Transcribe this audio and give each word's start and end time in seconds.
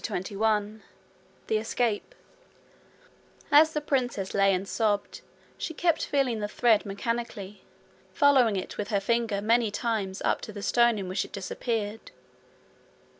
CHAPTER 0.01 0.13
21 0.33 0.81
The 1.45 1.57
Escape 1.59 2.15
As 3.51 3.73
the 3.73 3.81
princess 3.81 4.33
lay 4.33 4.51
and 4.51 4.67
sobbed 4.67 5.21
she 5.59 5.75
kept 5.75 6.07
feeling 6.07 6.39
the 6.39 6.47
thread 6.47 6.87
mechanically, 6.87 7.61
following 8.11 8.55
it 8.55 8.79
with 8.79 8.87
her 8.87 8.99
finger 8.99 9.41
many 9.43 9.69
times 9.69 10.19
up 10.25 10.41
to 10.41 10.51
the 10.51 10.63
stones 10.63 10.99
in 10.99 11.07
which 11.07 11.23
it 11.23 11.31
disappeared. 11.31 12.09